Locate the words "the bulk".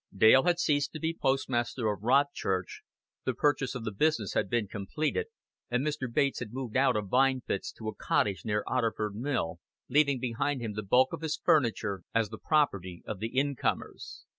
10.73-11.13